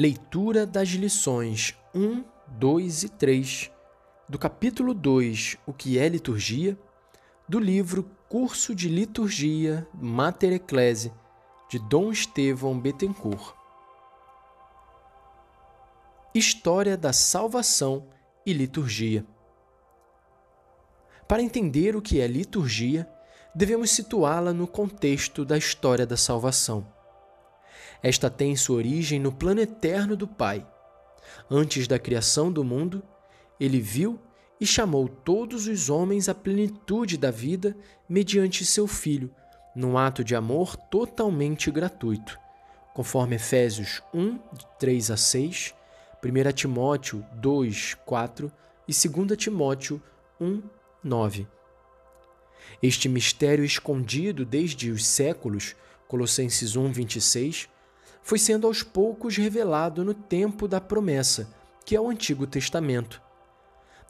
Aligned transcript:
Leitura 0.00 0.64
das 0.64 0.90
lições 0.90 1.76
1, 1.92 2.22
2 2.46 3.02
e 3.02 3.08
3 3.08 3.68
do 4.28 4.38
capítulo 4.38 4.94
2, 4.94 5.56
O 5.66 5.72
que 5.72 5.98
é 5.98 6.08
liturgia, 6.08 6.78
do 7.48 7.58
livro 7.58 8.08
Curso 8.28 8.76
de 8.76 8.88
Liturgia 8.88 9.88
Mater 9.92 10.52
Ecclesi, 10.52 11.12
de 11.68 11.80
Dom 11.80 12.12
Estevão 12.12 12.78
Bettencourt. 12.78 13.56
História 16.32 16.96
da 16.96 17.12
salvação 17.12 18.06
e 18.46 18.52
liturgia. 18.52 19.26
Para 21.26 21.42
entender 21.42 21.96
o 21.96 22.00
que 22.00 22.20
é 22.20 22.28
liturgia, 22.28 23.10
devemos 23.52 23.90
situá-la 23.90 24.52
no 24.52 24.68
contexto 24.68 25.44
da 25.44 25.58
história 25.58 26.06
da 26.06 26.16
salvação. 26.16 26.86
Esta 28.02 28.30
tem 28.30 28.54
sua 28.54 28.76
origem 28.76 29.18
no 29.18 29.32
plano 29.32 29.60
eterno 29.60 30.16
do 30.16 30.26
Pai. 30.26 30.66
Antes 31.50 31.86
da 31.88 31.98
criação 31.98 32.50
do 32.52 32.62
mundo, 32.62 33.02
ele 33.58 33.80
viu 33.80 34.18
e 34.60 34.66
chamou 34.66 35.08
todos 35.08 35.66
os 35.66 35.88
homens 35.90 36.28
à 36.28 36.34
plenitude 36.34 37.16
da 37.16 37.30
vida 37.30 37.76
mediante 38.08 38.64
seu 38.64 38.86
Filho, 38.86 39.30
num 39.74 39.96
ato 39.96 40.24
de 40.24 40.34
amor 40.34 40.76
totalmente 40.76 41.70
gratuito, 41.70 42.38
conforme 42.94 43.36
Efésios 43.36 44.02
1, 44.12 44.38
3 44.78 45.10
a 45.10 45.16
6, 45.16 45.74
1 46.22 46.52
Timóteo 46.52 47.24
2, 47.34 47.94
4 48.04 48.52
e 48.88 49.08
2 49.08 49.36
Timóteo 49.36 50.02
1, 50.40 50.62
9. 51.02 51.46
Este 52.82 53.08
mistério 53.08 53.64
escondido 53.64 54.44
desde 54.44 54.90
os 54.90 55.06
séculos, 55.06 55.76
Colossenses 56.08 56.74
1, 56.74 56.90
26, 56.90 57.68
foi 58.28 58.38
sendo 58.38 58.66
aos 58.66 58.82
poucos 58.82 59.38
revelado 59.38 60.04
no 60.04 60.12
tempo 60.12 60.68
da 60.68 60.78
promessa, 60.78 61.48
que 61.82 61.96
é 61.96 62.00
o 62.00 62.10
Antigo 62.10 62.46
Testamento. 62.46 63.22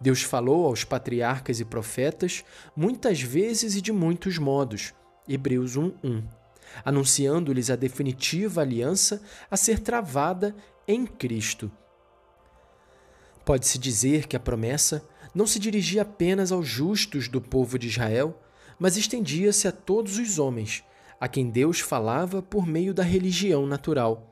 Deus 0.01 0.23
falou 0.23 0.67
aos 0.67 0.83
patriarcas 0.83 1.61
e 1.61 1.65
profetas 1.65 2.45
muitas 2.75 3.23
vezes 3.23 3.77
e 3.77 3.81
de 3.81 3.93
muitos 3.93 4.37
modos. 4.37 4.93
Hebreus 5.29 5.77
1:1, 5.77 6.25
anunciando-lhes 6.85 7.71
a 7.71 7.77
definitiva 7.77 8.61
aliança 8.61 9.23
a 9.49 9.57
ser 9.57 9.79
travada 9.79 10.53
em 10.89 11.07
Cristo. 11.07 11.71
Pode-se 13.45 13.79
dizer 13.79 14.27
que 14.27 14.37
a 14.37 14.41
promessa 14.41 15.09
não 15.33 15.47
se 15.47 15.61
dirigia 15.61 16.03
apenas 16.03 16.51
aos 16.51 16.67
justos 16.67 17.29
do 17.29 17.41
povo 17.41 17.79
de 17.79 17.87
Israel, 17.87 18.37
mas 18.81 18.97
estendia-se 18.97 19.69
a 19.69 19.71
todos 19.71 20.19
os 20.19 20.41
homens, 20.41 20.83
a 21.21 21.29
quem 21.29 21.51
Deus 21.51 21.81
falava 21.81 22.41
por 22.41 22.67
meio 22.67 22.95
da 22.95 23.03
religião 23.03 23.67
natural. 23.67 24.29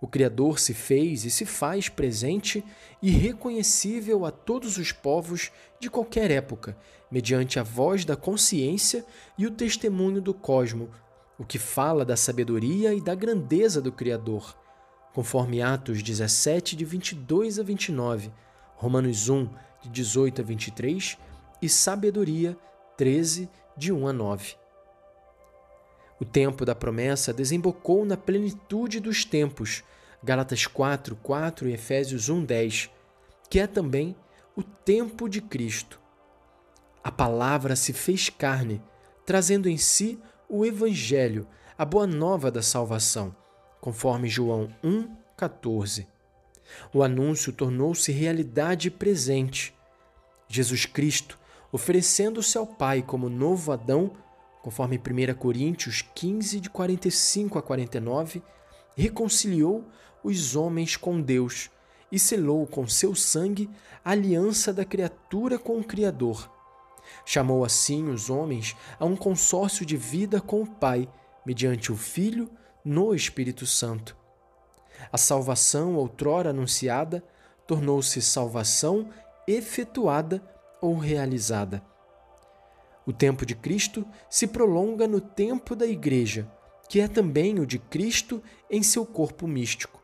O 0.00 0.06
Criador 0.06 0.58
se 0.58 0.74
fez 0.74 1.24
e 1.24 1.30
se 1.30 1.44
faz 1.44 1.88
presente 1.88 2.64
e 3.00 3.10
reconhecível 3.10 4.24
a 4.24 4.30
todos 4.30 4.76
os 4.78 4.92
povos 4.92 5.50
de 5.80 5.90
qualquer 5.90 6.30
época, 6.30 6.76
mediante 7.10 7.58
a 7.58 7.62
voz 7.62 8.04
da 8.04 8.16
consciência 8.16 9.04
e 9.36 9.46
o 9.46 9.50
testemunho 9.50 10.20
do 10.20 10.32
cosmo, 10.32 10.88
o 11.38 11.44
que 11.44 11.58
fala 11.58 12.04
da 12.04 12.16
sabedoria 12.16 12.94
e 12.94 13.00
da 13.00 13.14
grandeza 13.14 13.80
do 13.80 13.90
Criador, 13.90 14.56
conforme 15.12 15.60
Atos 15.60 16.02
17, 16.02 16.76
de 16.76 16.84
22 16.84 17.58
a 17.58 17.62
29, 17.62 18.32
Romanos 18.76 19.28
1, 19.28 19.48
de 19.82 19.88
18 19.88 20.40
a 20.40 20.44
23 20.44 21.18
e 21.60 21.68
Sabedoria 21.68 22.56
13, 22.96 23.48
de 23.76 23.92
1 23.92 24.08
a 24.08 24.12
9. 24.12 24.61
O 26.22 26.24
tempo 26.24 26.64
da 26.64 26.72
promessa 26.72 27.32
desembocou 27.32 28.04
na 28.04 28.16
plenitude 28.16 29.00
dos 29.00 29.24
tempos, 29.24 29.82
Gálatas 30.22 30.68
4, 30.68 31.16
4 31.16 31.68
e 31.68 31.72
Efésios 31.72 32.28
1, 32.28 32.44
10, 32.44 32.90
que 33.50 33.58
é 33.58 33.66
também 33.66 34.14
o 34.54 34.62
tempo 34.62 35.28
de 35.28 35.40
Cristo. 35.40 35.98
A 37.02 37.10
palavra 37.10 37.74
se 37.74 37.92
fez 37.92 38.30
carne, 38.30 38.80
trazendo 39.26 39.68
em 39.68 39.76
si 39.76 40.16
o 40.48 40.64
Evangelho, 40.64 41.44
a 41.76 41.84
boa 41.84 42.06
nova 42.06 42.52
da 42.52 42.62
salvação, 42.62 43.34
conforme 43.80 44.28
João 44.28 44.68
1, 44.84 45.12
14. 45.36 46.06
O 46.94 47.02
anúncio 47.02 47.52
tornou-se 47.52 48.12
realidade 48.12 48.92
presente. 48.92 49.74
Jesus 50.46 50.86
Cristo, 50.86 51.36
oferecendo-se 51.72 52.56
ao 52.56 52.64
Pai 52.64 53.02
como 53.02 53.28
novo 53.28 53.72
Adão, 53.72 54.12
conforme 54.62 54.96
1 54.96 55.34
Coríntios 55.34 56.02
15, 56.14 56.60
de 56.60 56.70
45 56.70 57.58
a 57.58 57.62
49, 57.62 58.42
reconciliou 58.96 59.84
os 60.22 60.54
homens 60.54 60.96
com 60.96 61.20
Deus 61.20 61.68
e 62.10 62.18
selou 62.18 62.66
com 62.66 62.86
seu 62.86 63.14
sangue 63.14 63.68
a 64.04 64.12
aliança 64.12 64.72
da 64.72 64.84
criatura 64.84 65.58
com 65.58 65.78
o 65.78 65.84
Criador. 65.84 66.50
Chamou 67.24 67.64
assim 67.64 68.08
os 68.08 68.30
homens 68.30 68.76
a 68.98 69.04
um 69.04 69.16
consórcio 69.16 69.84
de 69.84 69.96
vida 69.96 70.40
com 70.40 70.62
o 70.62 70.66
Pai, 70.66 71.08
mediante 71.44 71.90
o 71.90 71.96
Filho, 71.96 72.48
no 72.84 73.14
Espírito 73.14 73.66
Santo. 73.66 74.16
A 75.10 75.18
salvação, 75.18 75.96
outrora 75.96 76.50
anunciada, 76.50 77.24
tornou-se 77.66 78.20
salvação 78.22 79.08
efetuada 79.46 80.42
ou 80.80 80.96
realizada. 80.96 81.82
O 83.06 83.12
tempo 83.12 83.44
de 83.44 83.54
Cristo 83.54 84.06
se 84.30 84.46
prolonga 84.46 85.08
no 85.08 85.20
tempo 85.20 85.74
da 85.74 85.86
Igreja, 85.86 86.50
que 86.88 87.00
é 87.00 87.08
também 87.08 87.58
o 87.58 87.66
de 87.66 87.78
Cristo 87.78 88.42
em 88.70 88.82
seu 88.82 89.04
corpo 89.04 89.48
místico. 89.48 90.00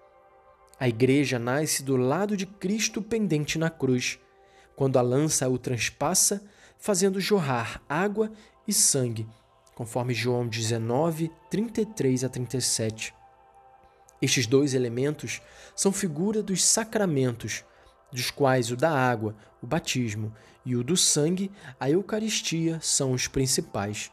A 0.80 0.88
Igreja 0.88 1.38
nasce 1.38 1.82
do 1.82 1.96
lado 1.96 2.36
de 2.36 2.46
Cristo 2.46 3.02
pendente 3.02 3.58
na 3.58 3.70
cruz, 3.70 4.18
quando 4.74 4.98
a 4.98 5.02
lança 5.02 5.48
o 5.48 5.58
transpassa, 5.58 6.42
fazendo 6.78 7.20
jorrar 7.20 7.82
água 7.88 8.30
e 8.66 8.72
sangue, 8.72 9.26
conforme 9.74 10.14
João 10.14 10.46
19, 10.46 11.30
33 11.50 12.24
a 12.24 12.28
37. 12.28 13.14
Estes 14.20 14.46
dois 14.46 14.74
elementos 14.74 15.40
são 15.74 15.92
figura 15.92 16.42
dos 16.42 16.64
sacramentos, 16.64 17.64
dos 18.12 18.30
quais 18.30 18.70
o 18.70 18.76
da 18.76 18.90
água, 18.90 19.34
o 19.62 19.66
batismo, 19.66 20.32
e 20.64 20.76
o 20.76 20.84
do 20.84 20.96
sangue, 20.96 21.50
a 21.80 21.90
Eucaristia, 21.90 22.78
são 22.82 23.12
os 23.12 23.26
principais. 23.26 24.10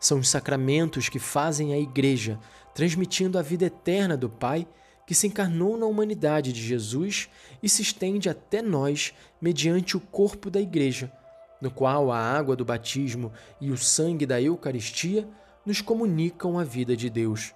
São 0.00 0.18
os 0.18 0.28
sacramentos 0.28 1.08
que 1.08 1.18
fazem 1.18 1.72
a 1.72 1.78
Igreja, 1.78 2.38
transmitindo 2.74 3.38
a 3.38 3.42
vida 3.42 3.66
eterna 3.66 4.16
do 4.16 4.28
Pai, 4.28 4.66
que 5.06 5.14
se 5.14 5.26
encarnou 5.26 5.76
na 5.76 5.86
humanidade 5.86 6.52
de 6.52 6.62
Jesus 6.62 7.28
e 7.62 7.68
se 7.68 7.82
estende 7.82 8.28
até 8.28 8.62
nós 8.62 9.12
mediante 9.40 9.96
o 9.96 10.00
corpo 10.00 10.50
da 10.50 10.60
Igreja, 10.60 11.12
no 11.60 11.70
qual 11.70 12.10
a 12.10 12.18
água 12.18 12.56
do 12.56 12.64
batismo 12.64 13.32
e 13.60 13.70
o 13.70 13.76
sangue 13.76 14.26
da 14.26 14.40
Eucaristia 14.40 15.28
nos 15.64 15.80
comunicam 15.80 16.58
a 16.58 16.64
vida 16.64 16.96
de 16.96 17.08
Deus. 17.08 17.54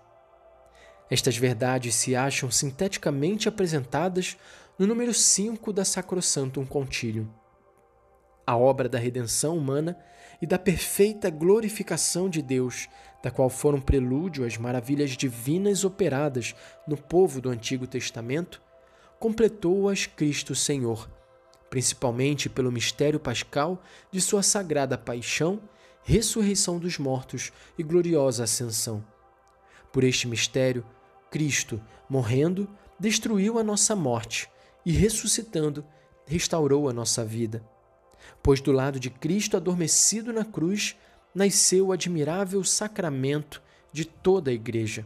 Estas 1.10 1.36
verdades 1.36 1.94
se 1.94 2.16
acham 2.16 2.50
sinteticamente 2.50 3.48
apresentadas 3.48 4.36
no 4.78 4.86
número 4.86 5.14
5 5.14 5.72
da 5.72 5.86
Sacrosantum 5.86 6.66
Concilium. 6.66 7.26
A 8.46 8.58
obra 8.58 8.90
da 8.90 8.98
redenção 8.98 9.56
humana 9.56 9.98
e 10.40 10.46
da 10.46 10.58
perfeita 10.58 11.30
glorificação 11.30 12.28
de 12.28 12.42
Deus, 12.42 12.86
da 13.22 13.30
qual 13.30 13.48
foram 13.48 13.80
prelúdio 13.80 14.44
as 14.44 14.58
maravilhas 14.58 15.12
divinas 15.12 15.82
operadas 15.82 16.54
no 16.86 16.94
povo 16.94 17.40
do 17.40 17.48
Antigo 17.48 17.86
Testamento, 17.86 18.60
completou-as 19.18 20.04
Cristo 20.04 20.54
Senhor, 20.54 21.10
principalmente 21.70 22.50
pelo 22.50 22.70
mistério 22.70 23.18
pascal 23.18 23.82
de 24.12 24.20
sua 24.20 24.42
sagrada 24.42 24.98
paixão, 24.98 25.58
ressurreição 26.02 26.78
dos 26.78 26.98
mortos 26.98 27.50
e 27.78 27.82
gloriosa 27.82 28.44
ascensão. 28.44 29.02
Por 29.90 30.04
este 30.04 30.28
mistério, 30.28 30.84
Cristo, 31.30 31.82
morrendo, 32.10 32.68
destruiu 33.00 33.58
a 33.58 33.64
nossa 33.64 33.96
morte 33.96 34.50
e 34.86 34.92
ressuscitando, 34.92 35.84
restaurou 36.24 36.88
a 36.88 36.92
nossa 36.92 37.24
vida. 37.24 37.60
Pois 38.40 38.60
do 38.60 38.70
lado 38.70 39.00
de 39.00 39.10
Cristo 39.10 39.56
adormecido 39.56 40.32
na 40.32 40.44
cruz, 40.44 40.96
nasceu 41.34 41.88
o 41.88 41.92
admirável 41.92 42.62
sacramento 42.62 43.60
de 43.92 44.04
toda 44.04 44.50
a 44.50 44.54
Igreja. 44.54 45.04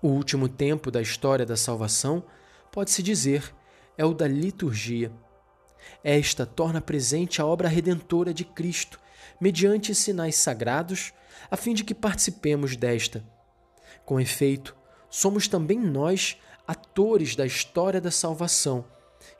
O 0.00 0.08
último 0.08 0.48
tempo 0.48 0.88
da 0.88 1.02
história 1.02 1.44
da 1.44 1.56
salvação, 1.56 2.22
pode-se 2.70 3.02
dizer, 3.02 3.52
é 3.98 4.04
o 4.04 4.14
da 4.14 4.28
liturgia. 4.28 5.12
Esta 6.04 6.46
torna 6.46 6.80
presente 6.80 7.42
a 7.42 7.46
obra 7.46 7.68
redentora 7.68 8.32
de 8.32 8.44
Cristo, 8.44 9.00
mediante 9.40 9.94
sinais 9.96 10.36
sagrados, 10.36 11.12
a 11.50 11.56
fim 11.56 11.74
de 11.74 11.82
que 11.82 11.94
participemos 11.94 12.76
desta. 12.76 13.24
Com 14.04 14.20
efeito, 14.20 14.76
somos 15.10 15.48
também 15.48 15.78
nós 15.78 16.36
atores 16.72 17.36
da 17.36 17.46
história 17.46 18.00
da 18.00 18.10
salvação, 18.10 18.84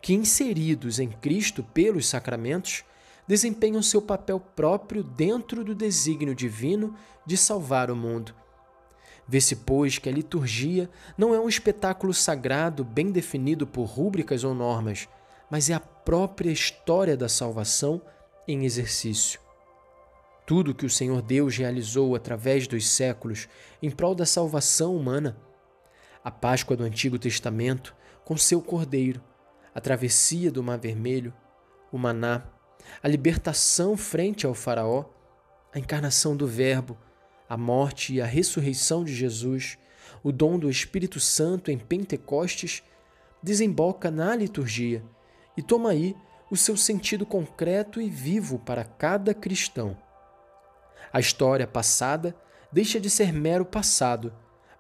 que, 0.01 0.15
inseridos 0.15 1.01
em 1.01 1.09
Cristo 1.09 1.63
pelos 1.63 2.07
sacramentos, 2.07 2.85
desempenham 3.27 3.83
seu 3.83 4.01
papel 4.01 4.39
próprio 4.39 5.03
dentro 5.03 5.65
do 5.65 5.75
desígnio 5.75 6.35
divino 6.35 6.95
de 7.27 7.37
salvar 7.37 7.91
o 7.91 7.97
mundo. 7.97 8.35
Vê-se, 9.27 9.57
pois, 9.57 9.99
que 9.99 10.09
a 10.09 10.13
liturgia 10.13 10.91
não 11.17 11.35
é 11.35 11.41
um 11.41 11.49
espetáculo 11.49 12.13
sagrado 12.13 12.85
bem 12.85 13.11
definido 13.11 13.67
por 13.67 13.85
rúbricas 13.85 14.45
ou 14.45 14.55
normas, 14.55 15.09
mas 15.51 15.71
é 15.71 15.75
a 15.75 15.81
própria 15.81 16.51
história 16.51 17.17
da 17.17 17.29
salvação 17.29 18.03
em 18.47 18.65
exercício. 18.65 19.41
Tudo 20.45 20.75
que 20.75 20.85
o 20.85 20.91
Senhor 20.91 21.23
Deus 21.23 21.57
realizou 21.57 22.15
através 22.17 22.67
dos 22.67 22.89
séculos 22.89 23.49
em 23.81 23.91
prol 23.91 24.15
da 24.15 24.27
salvação 24.27 24.97
humana, 24.97 25.37
a 26.25 26.31
Páscoa 26.31 26.77
do 26.77 26.85
Antigo 26.85 27.19
Testamento 27.19 27.95
com 28.25 28.37
seu 28.37 28.63
cordeiro, 28.63 29.21
a 29.75 29.81
travessia 29.81 30.51
do 30.51 30.63
Mar 30.63 30.79
Vermelho, 30.79 31.33
o 31.91 31.99
maná, 31.99 32.45
a 33.03 33.09
libertação 33.09 33.97
frente 33.97 34.47
ao 34.47 34.55
Faraó, 34.55 35.05
a 35.75 35.79
encarnação 35.79 36.37
do 36.37 36.47
Verbo, 36.47 36.97
a 37.49 37.57
morte 37.57 38.15
e 38.15 38.21
a 38.21 38.27
ressurreição 38.27 39.05
de 39.05 39.15
Jesus, 39.15 39.79
o 40.23 40.31
dom 40.31 40.59
do 40.59 40.71
Espírito 40.71 41.19
Santo 41.19 41.71
em 41.71 41.79
Pentecostes, 41.79 42.83
desemboca 43.43 44.11
na 44.11 44.35
liturgia 44.37 45.03
e 45.57 45.63
toma 45.63 45.91
aí 45.91 46.17
o 46.51 46.57
seu 46.57 46.77
sentido 46.77 47.27
concreto 47.27 48.01
e 48.01 48.09
vivo 48.09 48.59
para 48.59 48.85
cada 48.85 49.35
cristão. 49.35 49.97
A 51.13 51.19
história 51.19 51.67
passada 51.67 52.37
deixa 52.71 53.01
de 53.01 53.11
ser 53.11 53.33
mero 53.33 53.65
passado 53.65 54.33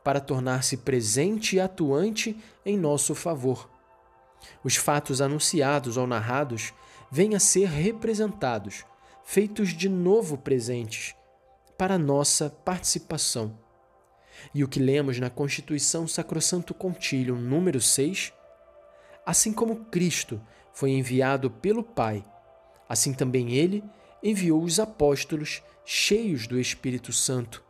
para 0.03 0.21
tornar-se 0.21 0.79
presente 0.79 1.57
e 1.57 1.61
atuante 1.61 2.37
em 2.65 2.77
nosso 2.77 3.15
favor. 3.15 3.71
Os 4.65 4.77
fatos 4.77 5.21
anunciados 5.21 5.97
ou 5.97 6.07
narrados 6.07 6.73
vêm 7.11 7.35
a 7.35 7.41
ser 7.41 7.69
representados, 7.69 8.85
feitos 9.25 9.71
de 9.71 9.89
novo 9.89 10.37
presentes, 10.37 11.15
para 11.77 11.99
nossa 11.99 12.51
participação. 12.51 13.59
E 14.55 14.65
o 14.65 14.69
que 14.69 14.81
lemos 14.81 15.19
na 15.19 15.31
Constituição 15.31 16.07
Sacrosanto 16.09 16.75
Contílio 16.75 17.37
número 17.37 17.81
6, 17.81 18.33
assim 19.25 19.53
como 19.53 19.85
Cristo 19.87 20.41
foi 20.73 20.91
enviado 20.91 21.51
pelo 21.51 21.83
Pai, 21.83 22.25
assim 22.89 23.13
também 23.13 23.53
ele 23.53 23.85
enviou 24.23 24.63
os 24.63 24.81
apóstolos 24.81 25.63
cheios 25.85 26.47
do 26.47 26.59
Espírito 26.59 27.13
Santo, 27.13 27.63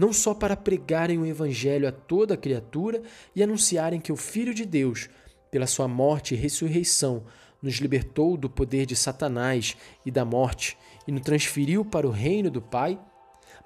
não 0.00 0.14
só 0.14 0.32
para 0.32 0.56
pregarem 0.56 1.18
o 1.18 1.26
Evangelho 1.26 1.86
a 1.86 1.92
toda 1.92 2.34
criatura 2.34 3.02
e 3.36 3.42
anunciarem 3.42 4.00
que 4.00 4.10
o 4.10 4.16
Filho 4.16 4.54
de 4.54 4.64
Deus, 4.64 5.10
pela 5.50 5.66
sua 5.66 5.86
morte 5.86 6.32
e 6.32 6.38
ressurreição, 6.38 7.24
nos 7.60 7.74
libertou 7.74 8.34
do 8.38 8.48
poder 8.48 8.86
de 8.86 8.96
Satanás 8.96 9.76
e 10.06 10.10
da 10.10 10.24
morte 10.24 10.78
e 11.06 11.12
nos 11.12 11.20
transferiu 11.20 11.84
para 11.84 12.06
o 12.06 12.10
reino 12.10 12.50
do 12.50 12.62
Pai, 12.62 12.98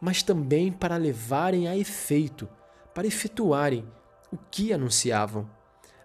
mas 0.00 0.24
também 0.24 0.72
para 0.72 0.96
levarem 0.96 1.68
a 1.68 1.76
efeito, 1.76 2.48
para 2.92 3.06
efetuarem 3.06 3.86
o 4.32 4.36
que 4.36 4.72
anunciavam, 4.72 5.48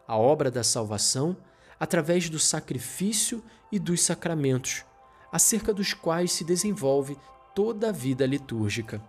a 0.08 0.16
obra 0.16 0.52
da 0.52 0.64
salvação 0.64 1.36
através 1.80 2.30
do 2.30 2.38
sacrifício 2.38 3.44
e 3.72 3.80
dos 3.80 4.04
sacramentos, 4.04 4.86
acerca 5.32 5.74
dos 5.74 5.96
quais 5.96 6.32
se 6.32 6.44
desenvolve 6.44 7.18
toda 7.56 7.90
a 7.90 7.92
vida 7.92 8.28
litúrgica. 8.28 9.02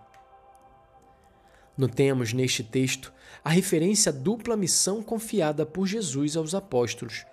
Notemos 1.77 2.33
neste 2.33 2.63
texto 2.63 3.13
a 3.43 3.49
referência 3.49 4.11
à 4.11 4.13
dupla 4.13 4.57
missão 4.57 5.01
confiada 5.01 5.65
por 5.65 5.87
Jesus 5.87 6.35
aos 6.35 6.53
apóstolos: 6.53 7.25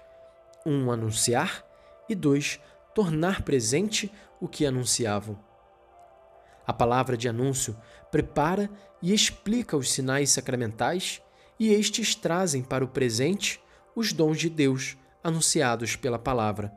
um, 0.65 0.91
anunciar, 0.91 1.65
e 2.09 2.15
dois, 2.15 2.61
tornar 2.95 3.43
presente 3.43 4.11
o 4.41 4.49
que 4.49 4.65
anunciavam. 4.65 5.39
A 6.67 6.73
palavra 6.73 7.17
de 7.17 7.29
anúncio 7.29 7.77
prepara 8.11 8.71
e 9.01 9.13
explica 9.13 9.77
os 9.77 9.91
sinais 9.91 10.31
sacramentais, 10.31 11.21
e 11.59 11.73
estes 11.73 12.15
trazem 12.15 12.63
para 12.63 12.85
o 12.85 12.89
presente 12.89 13.61
os 13.95 14.13
dons 14.13 14.39
de 14.39 14.49
Deus 14.49 14.97
anunciados 15.23 15.97
pela 15.97 16.19
palavra. 16.19 16.73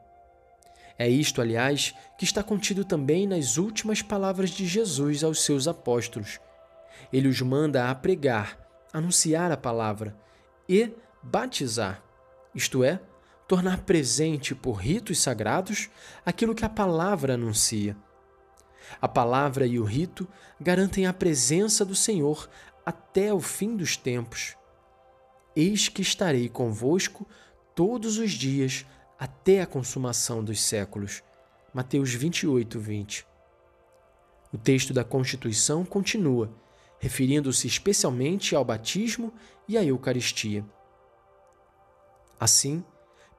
É 0.97 1.07
isto, 1.07 1.41
aliás, 1.41 1.93
que 2.17 2.23
está 2.23 2.43
contido 2.43 2.83
também 2.85 3.25
nas 3.25 3.57
últimas 3.57 4.01
palavras 4.01 4.51
de 4.51 4.65
Jesus 4.67 5.23
aos 5.23 5.43
seus 5.43 5.67
apóstolos. 5.67 6.39
Ele 7.11 7.27
os 7.27 7.41
manda 7.41 7.89
a 7.89 7.95
pregar, 7.95 8.57
anunciar 8.91 9.51
a 9.51 9.57
palavra 9.57 10.15
e 10.67 10.91
batizar, 11.23 12.03
isto 12.53 12.83
é, 12.83 12.99
tornar 13.47 13.81
presente 13.81 14.55
por 14.55 14.73
ritos 14.73 15.19
sagrados 15.19 15.89
aquilo 16.25 16.55
que 16.55 16.65
a 16.65 16.69
palavra 16.69 17.33
anuncia. 17.33 17.95
A 19.01 19.07
palavra 19.07 19.65
e 19.65 19.79
o 19.79 19.83
rito 19.83 20.27
garantem 20.59 21.05
a 21.05 21.13
presença 21.13 21.85
do 21.85 21.95
Senhor 21.95 22.49
até 22.85 23.33
o 23.33 23.39
fim 23.39 23.75
dos 23.75 23.95
tempos. 23.95 24.55
Eis 25.55 25.89
que 25.89 26.01
estarei 26.01 26.49
convosco 26.49 27.27
todos 27.75 28.17
os 28.17 28.31
dias 28.31 28.85
até 29.19 29.61
a 29.61 29.67
consumação 29.67 30.43
dos 30.43 30.61
séculos. 30.61 31.21
Mateus 31.73 32.13
28, 32.13 32.79
20. 32.79 33.27
O 34.53 34.57
texto 34.57 34.93
da 34.93 35.03
Constituição 35.03 35.85
continua, 35.85 36.49
referindo-se 37.01 37.65
especialmente 37.65 38.55
ao 38.55 38.63
batismo 38.63 39.33
e 39.67 39.75
à 39.75 39.83
Eucaristia. 39.83 40.63
Assim, 42.39 42.85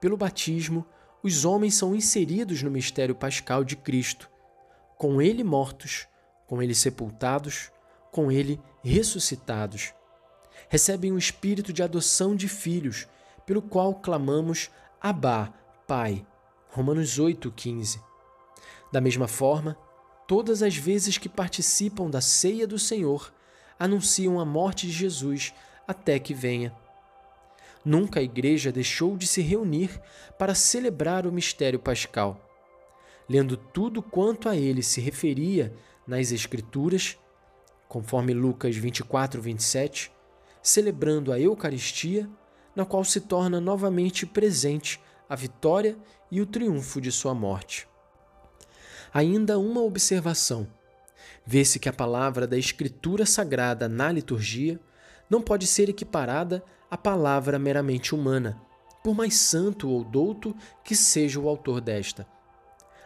pelo 0.01 0.17
batismo, 0.17 0.85
os 1.23 1.45
homens 1.45 1.75
são 1.75 1.95
inseridos 1.95 2.61
no 2.61 2.73
mistério 2.73 3.15
pascal 3.15 3.63
de 3.63 3.77
Cristo, 3.77 4.29
com 4.99 5.23
ele 5.23 5.45
mortos, 5.45 6.09
com 6.45 6.61
ele 6.61 6.75
sepultados, 6.75 7.71
com 8.11 8.33
ele 8.33 8.61
ressuscitados. 8.83 9.95
Recebem 10.69 11.13
o 11.13 11.19
espírito 11.19 11.73
de 11.73 11.85
adoção 11.85 12.35
de 12.35 12.49
filhos 12.49 13.07
pelo 13.47 13.63
qual 13.63 13.95
clamamos 13.95 14.73
Abá, 15.01 15.53
Pai. 15.87 16.27
Romanos 16.71 17.17
8:15. 17.17 18.01
Da 18.91 19.01
mesma 19.01 19.29
forma, 19.29 19.79
todas 20.27 20.65
as 20.65 20.77
vezes 20.77 21.17
que 21.17 21.29
participam 21.29 22.11
da 22.11 22.21
ceia 22.21 22.67
do 22.67 22.79
Senhor, 22.79 23.33
anunciam 23.83 24.39
a 24.39 24.45
morte 24.45 24.87
de 24.87 24.93
Jesus 24.93 25.53
até 25.89 26.17
que 26.21 26.33
venha. 26.33 26.73
Nunca 27.85 28.21
a 28.21 28.23
igreja 28.23 28.71
deixou 28.71 29.17
de 29.17 29.27
se 29.27 29.43
reunir 29.43 30.01
para 30.39 30.55
celebrar 30.55 31.27
o 31.27 31.33
mistério 31.33 31.81
pascal. 31.81 32.41
Lendo 33.29 33.57
tudo 33.57 34.01
quanto 34.01 34.49
a 34.49 34.57
ele 34.57 34.85
se 34.85 35.01
referia 35.01 35.75
nas 36.07 36.31
Escrituras, 36.31 37.19
conforme 37.89 38.33
Lucas 38.33 38.77
24, 38.77 39.43
27, 39.43 40.13
celebrando 40.63 41.33
a 41.33 41.41
Eucaristia, 41.41 42.31
na 42.77 42.85
qual 42.85 43.05
se 43.05 43.21
torna 43.21 43.61
novamente 43.61 44.25
presente 44.25 45.01
a 45.29 45.35
vitória 45.35 45.99
e 46.31 46.41
o 46.41 46.47
triunfo 46.47 47.01
de 47.01 47.11
sua 47.11 47.35
morte. 47.35 47.89
Ainda 49.13 49.59
uma 49.59 49.83
observação. 49.83 50.69
Vê-se 51.45 51.79
que 51.79 51.89
a 51.89 51.93
palavra 51.93 52.47
da 52.47 52.57
Escritura 52.57 53.27
Sagrada 53.27 53.89
na 53.89 54.11
liturgia 54.13 54.79
não 55.29 55.41
pode 55.41 55.67
ser 55.67 55.89
equiparada 55.89 56.63
à 56.91 56.97
palavra 56.97 57.59
meramente 57.59 58.15
humana, 58.15 58.61
por 59.03 59.15
mais 59.15 59.35
santo 59.35 59.89
ou 59.89 60.05
douto 60.05 60.55
que 60.85 60.95
seja 60.95 61.41
o 61.41 61.49
autor 61.49 61.81
desta. 61.81 62.27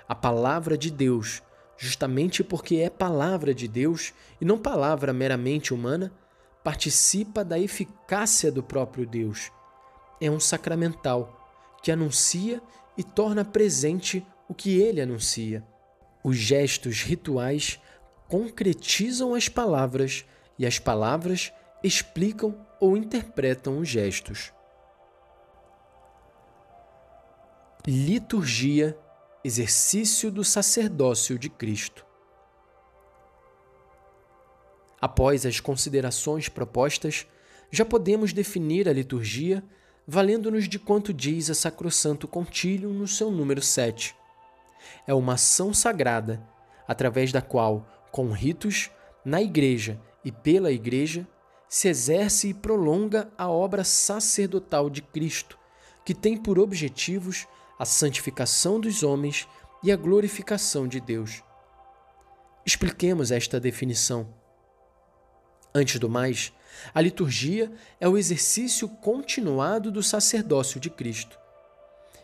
A 0.08 0.14
palavra 0.14 0.76
de 0.76 0.90
Deus, 0.90 1.42
justamente 1.76 2.44
porque 2.44 2.76
é 2.76 2.90
palavra 2.90 3.54
de 3.54 3.66
Deus 3.66 4.12
e 4.40 4.44
não 4.44 4.58
palavra 4.58 5.12
meramente 5.12 5.72
humana, 5.72 6.12
participa 6.62 7.44
da 7.44 7.58
eficácia 7.58 8.50
do 8.50 8.62
próprio 8.62 9.06
Deus 9.06 9.50
é 10.20 10.30
um 10.30 10.40
sacramental 10.40 11.78
que 11.82 11.92
anuncia 11.92 12.60
e 12.96 13.02
torna 13.02 13.44
presente 13.44 14.26
o 14.48 14.54
que 14.54 14.80
ele 14.80 15.00
anuncia. 15.00 15.64
Os 16.24 16.36
gestos 16.36 17.02
rituais 17.02 17.80
concretizam 18.28 19.34
as 19.34 19.48
palavras 19.48 20.24
e 20.58 20.66
as 20.66 20.78
palavras 20.78 21.52
explicam 21.82 22.56
ou 22.80 22.96
interpretam 22.96 23.78
os 23.78 23.88
gestos. 23.88 24.52
Liturgia 27.86 28.98
exercício 29.46 30.28
do 30.28 30.42
sacerdócio 30.42 31.38
de 31.38 31.48
Cristo. 31.48 32.04
Após 35.00 35.46
as 35.46 35.60
considerações 35.60 36.48
propostas, 36.48 37.28
já 37.70 37.84
podemos 37.84 38.32
definir 38.32 38.88
a 38.88 38.92
liturgia 38.92 39.62
valendo-nos 40.04 40.68
de 40.68 40.80
quanto 40.80 41.14
diz 41.14 41.48
a 41.48 41.54
Sacrosanto 41.54 42.26
Contílio 42.26 42.90
no 42.90 43.06
seu 43.06 43.30
número 43.30 43.62
7. 43.62 44.16
É 45.06 45.14
uma 45.14 45.34
ação 45.34 45.72
sagrada, 45.72 46.42
através 46.88 47.30
da 47.30 47.40
qual, 47.40 47.86
com 48.10 48.30
ritos, 48.30 48.90
na 49.24 49.42
Igreja 49.42 50.00
e 50.24 50.30
pela 50.30 50.72
Igreja, 50.72 51.26
se 51.68 51.88
exerce 51.88 52.48
e 52.48 52.54
prolonga 52.54 53.30
a 53.36 53.48
obra 53.48 53.84
sacerdotal 53.84 54.88
de 54.88 55.02
Cristo, 55.02 55.58
que 56.04 56.14
tem 56.14 56.36
por 56.36 56.58
objetivos 56.58 57.46
a 57.78 57.84
santificação 57.84 58.80
dos 58.80 59.02
homens 59.02 59.46
e 59.82 59.92
a 59.92 59.96
glorificação 59.96 60.86
de 60.88 61.00
Deus. 61.00 61.42
Expliquemos 62.64 63.30
esta 63.30 63.60
definição. 63.60 64.34
Antes 65.74 65.98
do 66.00 66.08
mais, 66.08 66.52
a 66.94 67.00
liturgia 67.00 67.70
é 68.00 68.08
o 68.08 68.16
exercício 68.16 68.88
continuado 68.88 69.90
do 69.90 70.02
sacerdócio 70.02 70.80
de 70.80 70.90
Cristo. 70.90 71.38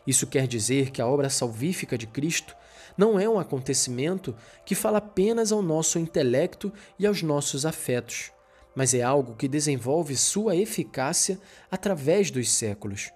Isso 0.06 0.26
quer 0.26 0.46
dizer 0.46 0.90
que 0.90 1.00
a 1.00 1.06
obra 1.06 1.30
salvífica 1.30 1.96
de 1.96 2.06
Cristo 2.06 2.56
não 2.96 3.18
é 3.18 3.28
um 3.28 3.38
acontecimento 3.38 4.34
que 4.64 4.74
fala 4.74 4.98
apenas 4.98 5.52
ao 5.52 5.62
nosso 5.62 5.98
intelecto 5.98 6.72
e 6.98 7.06
aos 7.06 7.22
nossos 7.22 7.64
afetos, 7.64 8.30
mas 8.74 8.94
é 8.94 9.02
algo 9.02 9.34
que 9.34 9.48
desenvolve 9.48 10.16
sua 10.16 10.56
eficácia 10.56 11.38
através 11.70 12.30
dos 12.30 12.50
séculos. 12.50 13.10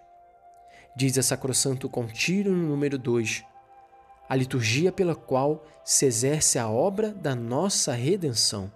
Diz 0.97 1.19
a 1.19 1.23
Sacrosanto 1.23 1.89
Contínuo 1.89 2.55
número 2.55 2.99
2, 2.99 3.45
a 4.29 4.35
liturgia 4.35 4.91
pela 4.91 5.15
qual 5.15 5.65
se 5.85 6.07
exerce 6.07 6.59
a 6.59 6.69
obra 6.69 7.13
da 7.13 7.35
nossa 7.35 7.93
redenção. 7.93 8.73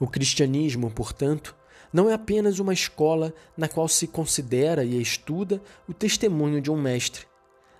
O 0.00 0.06
cristianismo, 0.06 0.90
portanto, 0.90 1.56
não 1.92 2.08
é 2.08 2.14
apenas 2.14 2.58
uma 2.58 2.72
escola 2.72 3.32
na 3.56 3.68
qual 3.68 3.88
se 3.88 4.06
considera 4.06 4.84
e 4.84 5.00
estuda 5.00 5.62
o 5.88 5.94
testemunho 5.94 6.60
de 6.60 6.70
um 6.70 6.80
mestre, 6.80 7.26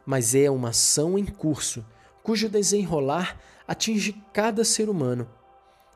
mas 0.07 0.35
é 0.35 0.50
uma 0.50 0.71
ação 0.71 1.19
em 1.19 1.27
curso, 1.27 1.85
cujo 2.23 2.49
desenrolar 2.49 3.38
atinge 3.67 4.15
cada 4.33 4.65
ser 4.65 4.88
humano. 4.88 5.29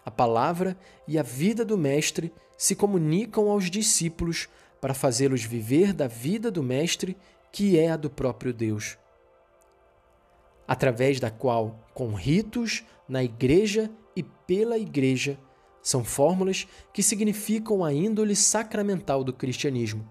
A 0.05 0.11
palavra 0.11 0.77
e 1.07 1.19
a 1.19 1.23
vida 1.23 1.65
do 1.65 1.79
Mestre 1.79 2.33
se 2.59 2.75
comunicam 2.75 3.51
aos 3.51 3.71
discípulos 3.71 4.49
para 4.81 4.95
fazê-los 4.95 5.45
viver 5.45 5.93
da 5.93 6.09
vida 6.09 6.51
do 6.51 6.63
Mestre, 6.63 7.17
que 7.53 7.79
é 7.79 7.91
a 7.91 7.97
do 7.97 8.11
próprio 8.11 8.53
Deus. 8.53 8.99
Através 10.67 11.21
da 11.21 11.31
qual, 11.31 11.79
com 11.95 12.15
ritos, 12.15 12.85
na 13.09 13.23
igreja 13.23 13.91
e 14.17 14.23
pela 14.23 14.77
igreja, 14.77 15.39
são 15.83 16.05
fórmulas 16.05 16.67
que 16.93 17.03
significam 17.03 17.85
a 17.85 17.93
índole 17.93 18.37
sacramental 18.37 19.25
do 19.25 19.33
cristianismo. 19.33 20.09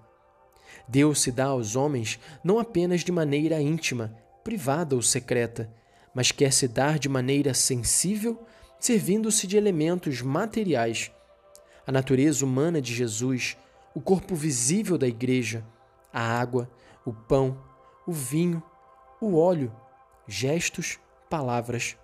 Deus 0.88 1.22
se 1.22 1.32
dá 1.32 1.46
aos 1.46 1.76
homens 1.76 2.20
não 2.44 2.60
apenas 2.60 3.02
de 3.02 3.12
maneira 3.12 3.62
íntima, 3.62 4.14
privada 4.44 4.96
ou 4.96 5.02
secreta, 5.02 5.74
mas 6.14 6.32
quer 6.32 6.52
se 6.52 6.68
dar 6.68 7.00
de 7.00 7.08
maneira 7.08 7.54
sensível, 7.54 8.44
servindo-se 8.80 9.48
de 9.48 9.56
elementos 9.56 10.22
materiais. 10.22 11.12
A 11.88 11.92
natureza 11.92 12.44
humana 12.44 12.82
de 12.82 12.94
Jesus, 12.94 13.56
o 13.96 14.02
corpo 14.02 14.36
visível 14.36 14.98
da 14.98 15.08
igreja, 15.08 15.66
a 16.12 16.22
água, 16.22 16.70
o 17.06 17.14
pão, 17.14 17.58
o 18.06 18.12
vinho, 18.12 18.62
o 19.22 19.38
óleo, 19.38 19.74
gestos, 20.28 21.00
palavras. 21.30 21.96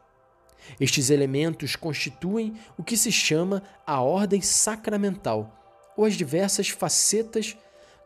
Estes 0.80 1.10
elementos 1.10 1.76
constituem 1.76 2.56
o 2.78 2.84
que 2.84 2.98
se 2.98 3.12
chama 3.12 3.64
a 3.86 4.02
ordem 4.02 4.42
sacramental, 4.42 5.54
ou 5.96 6.06
as 6.06 6.16
diversas 6.16 6.70
facetas 6.70 7.58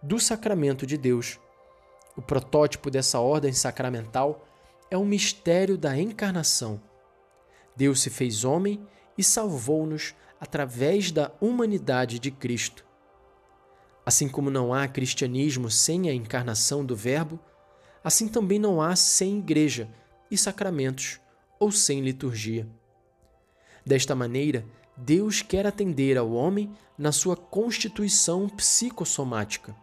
do 0.01 0.19
sacramento 0.19 0.85
de 0.85 0.97
Deus. 0.97 1.39
O 2.15 2.21
protótipo 2.21 2.89
dessa 2.89 3.19
ordem 3.19 3.53
sacramental 3.53 4.47
é 4.89 4.97
o 4.97 5.05
mistério 5.05 5.77
da 5.77 5.97
encarnação. 5.97 6.81
Deus 7.75 8.01
se 8.01 8.09
fez 8.09 8.43
homem 8.43 8.85
e 9.17 9.23
salvou-nos 9.23 10.13
através 10.39 11.11
da 11.11 11.31
humanidade 11.39 12.19
de 12.19 12.31
Cristo. 12.31 12.85
Assim 14.05 14.27
como 14.27 14.49
não 14.49 14.73
há 14.73 14.87
cristianismo 14.87 15.69
sem 15.69 16.09
a 16.09 16.13
encarnação 16.13 16.83
do 16.83 16.95
Verbo, 16.95 17.39
assim 18.03 18.27
também 18.27 18.57
não 18.59 18.81
há 18.81 18.95
sem 18.95 19.37
igreja 19.37 19.87
e 20.29 20.37
sacramentos 20.37 21.19
ou 21.61 21.71
sem 21.71 22.01
liturgia. 22.01 22.67
Desta 23.85 24.15
maneira, 24.15 24.65
Deus 24.97 25.43
quer 25.43 25.67
atender 25.67 26.17
ao 26.17 26.31
homem 26.31 26.73
na 26.97 27.11
sua 27.11 27.37
constituição 27.37 28.49
psicossomática. 28.49 29.75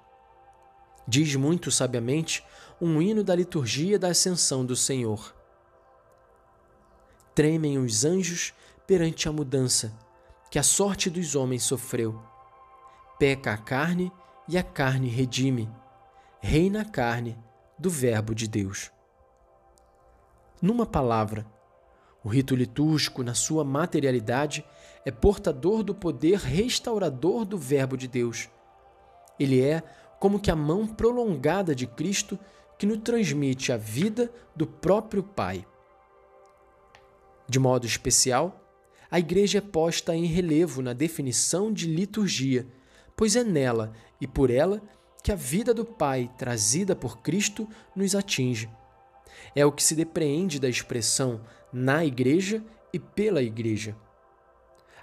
Diz 1.06 1.36
muito 1.36 1.70
sabiamente 1.70 2.44
um 2.80 3.00
hino 3.00 3.22
da 3.22 3.32
liturgia 3.32 3.96
da 3.96 4.08
Ascensão 4.08 4.66
do 4.66 4.74
Senhor. 4.74 5.32
Tremem 7.32 7.78
os 7.78 8.04
anjos 8.04 8.52
perante 8.84 9.28
a 9.28 9.32
mudança 9.32 9.96
que 10.50 10.58
a 10.58 10.64
sorte 10.64 11.08
dos 11.08 11.36
homens 11.36 11.62
sofreu. 11.62 12.20
Peca 13.20 13.52
a 13.52 13.56
carne 13.56 14.10
e 14.48 14.58
a 14.58 14.64
carne 14.64 15.08
redime. 15.08 15.70
Reina 16.40 16.82
a 16.82 16.84
carne 16.84 17.38
do 17.78 17.88
Verbo 17.88 18.34
de 18.34 18.48
Deus. 18.48 18.90
Numa 20.60 20.84
palavra, 20.84 21.46
o 22.28 22.30
rito 22.30 22.54
litúrgico, 22.54 23.22
na 23.22 23.32
sua 23.32 23.64
materialidade, 23.64 24.62
é 25.02 25.10
portador 25.10 25.82
do 25.82 25.94
poder 25.94 26.38
restaurador 26.38 27.46
do 27.46 27.56
Verbo 27.56 27.96
de 27.96 28.06
Deus. 28.06 28.50
Ele 29.40 29.62
é 29.62 29.82
como 30.20 30.38
que 30.38 30.50
a 30.50 30.54
mão 30.54 30.86
prolongada 30.86 31.74
de 31.74 31.86
Cristo 31.86 32.38
que 32.78 32.84
nos 32.84 32.98
transmite 32.98 33.72
a 33.72 33.78
vida 33.78 34.30
do 34.54 34.66
próprio 34.66 35.22
Pai. 35.22 35.66
De 37.48 37.58
modo 37.58 37.86
especial, 37.86 38.60
a 39.10 39.18
Igreja 39.18 39.56
é 39.56 39.62
posta 39.62 40.14
em 40.14 40.26
relevo 40.26 40.82
na 40.82 40.92
definição 40.92 41.72
de 41.72 41.86
liturgia, 41.86 42.66
pois 43.16 43.36
é 43.36 43.42
nela 43.42 43.94
e 44.20 44.26
por 44.26 44.50
ela 44.50 44.82
que 45.22 45.32
a 45.32 45.34
vida 45.34 45.72
do 45.72 45.86
Pai, 45.86 46.30
trazida 46.36 46.94
por 46.94 47.22
Cristo, 47.22 47.66
nos 47.96 48.14
atinge. 48.14 48.68
É 49.54 49.64
o 49.64 49.72
que 49.72 49.82
se 49.82 49.94
depreende 49.94 50.60
da 50.60 50.68
expressão 50.68 51.40
na 51.72 52.04
igreja 52.04 52.62
e 52.92 52.98
pela 52.98 53.42
igreja. 53.42 53.96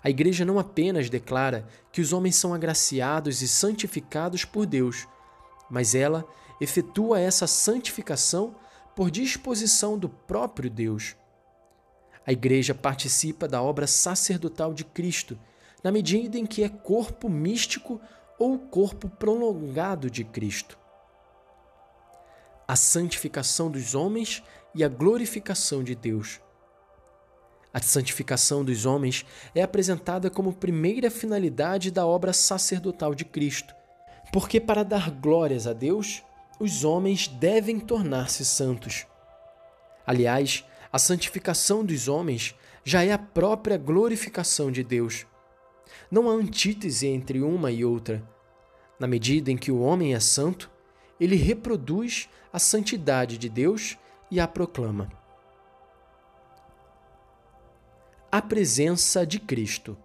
A 0.04 0.10
igreja 0.10 0.46
não 0.46 0.60
apenas 0.60 1.10
declara 1.10 1.68
que 1.92 2.00
os 2.00 2.14
homens 2.14 2.36
são 2.36 2.54
agraciados 2.54 3.42
e 3.42 3.48
santificados 3.48 4.46
por 4.46 4.66
Deus, 4.66 5.08
mas 5.70 5.96
ela 5.96 6.24
efetua 6.62 7.20
essa 7.20 7.48
santificação 7.48 8.56
por 8.96 9.10
disposição 9.10 9.98
do 9.98 10.08
próprio 10.08 10.70
Deus. 10.70 11.16
A 12.26 12.32
igreja 12.32 12.74
participa 12.74 13.48
da 13.48 13.62
obra 13.62 13.88
sacerdotal 13.88 14.74
de 14.74 14.86
Cristo, 14.86 15.38
na 15.84 15.92
medida 15.92 16.38
em 16.38 16.46
que 16.46 16.64
é 16.64 16.70
corpo 16.70 17.30
místico 17.30 18.00
ou 18.40 18.58
corpo 18.58 19.10
prolongado 19.10 20.10
de 20.10 20.24
Cristo. 20.24 20.78
A 22.68 22.76
santificação 22.76 23.70
dos 23.70 23.94
homens 23.94 24.44
e 24.74 24.84
a 24.84 24.88
glorificação 24.88 25.84
de 25.84 25.94
Deus. 25.94 26.42
A 27.76 27.82
santificação 27.82 28.64
dos 28.64 28.86
homens 28.86 29.26
é 29.54 29.62
apresentada 29.62 30.30
como 30.30 30.54
primeira 30.54 31.12
finalidade 31.12 31.92
da 31.92 32.08
obra 32.08 32.32
sacerdotal 32.32 33.14
de 33.14 33.26
Cristo, 33.26 33.76
porque 34.32 34.62
para 34.62 34.82
dar 34.82 35.12
glórias 35.12 35.68
a 35.68 35.74
Deus, 35.74 36.24
os 36.58 36.86
homens 36.86 37.28
devem 37.28 37.78
tornar-se 37.78 38.46
santos. 38.46 39.06
Aliás, 40.08 40.64
a 40.90 40.98
santificação 40.98 41.84
dos 41.84 42.08
homens 42.08 42.56
já 42.82 43.04
é 43.04 43.12
a 43.12 43.18
própria 43.18 43.78
glorificação 43.78 44.72
de 44.72 44.82
Deus. 44.82 45.26
Não 46.10 46.30
há 46.30 46.32
antítese 46.32 47.08
entre 47.08 47.42
uma 47.42 47.72
e 47.72 47.84
outra. 47.84 48.24
Na 48.98 49.06
medida 49.06 49.52
em 49.52 49.58
que 49.58 49.70
o 49.70 49.82
homem 49.82 50.16
é 50.16 50.20
santo, 50.22 50.72
ele 51.20 51.36
reproduz 51.36 52.30
a 52.54 52.58
santidade 52.58 53.38
de 53.38 53.50
Deus 53.50 53.98
e 54.32 54.40
a 54.40 54.48
proclama. 54.48 55.25
A 58.38 58.42
presença 58.42 59.26
de 59.26 59.40
Cristo. 59.40 59.98